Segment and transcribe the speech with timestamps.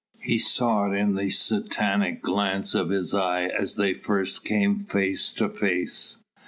[0.23, 5.31] He saw it in the Satanic glance of his eye as they first came face
[5.33, 6.17] to face.